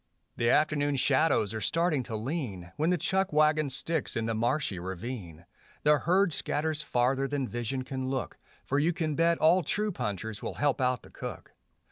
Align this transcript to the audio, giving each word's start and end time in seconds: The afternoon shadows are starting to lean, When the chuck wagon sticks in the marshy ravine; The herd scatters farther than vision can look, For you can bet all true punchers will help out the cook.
The 0.35 0.49
afternoon 0.49 0.95
shadows 0.95 1.53
are 1.53 1.61
starting 1.61 2.01
to 2.05 2.15
lean, 2.15 2.71
When 2.75 2.89
the 2.89 2.97
chuck 2.97 3.31
wagon 3.31 3.69
sticks 3.69 4.17
in 4.17 4.25
the 4.25 4.33
marshy 4.33 4.79
ravine; 4.79 5.45
The 5.83 5.99
herd 5.99 6.33
scatters 6.33 6.81
farther 6.81 7.27
than 7.27 7.47
vision 7.47 7.83
can 7.83 8.09
look, 8.09 8.39
For 8.65 8.79
you 8.79 8.93
can 8.93 9.13
bet 9.15 9.37
all 9.37 9.61
true 9.61 9.91
punchers 9.91 10.41
will 10.41 10.55
help 10.55 10.81
out 10.81 11.03
the 11.03 11.11
cook. 11.11 11.53